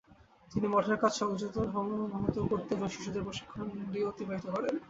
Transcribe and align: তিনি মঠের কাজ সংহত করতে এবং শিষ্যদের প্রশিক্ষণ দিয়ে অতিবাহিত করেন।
তিনি 0.51 0.67
মঠের 0.67 0.97
কাজ 1.01 1.13
সংহত 1.15 1.55
করতে 2.51 2.71
এবং 2.75 2.87
শিষ্যদের 2.89 3.25
প্রশিক্ষণ 3.27 3.61
দিয়ে 3.91 4.09
অতিবাহিত 4.11 4.45
করেন। 4.47 4.73